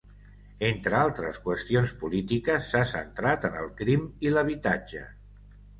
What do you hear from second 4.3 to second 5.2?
l'habitatge.